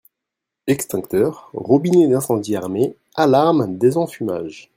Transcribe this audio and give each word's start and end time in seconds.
Extincteurs, 0.65 1.51
Robinet 1.53 2.07
d'Incendie 2.07 2.55
Armé, 2.55 2.97
Alarme, 3.13 3.77
Désenfumage. 3.77 4.67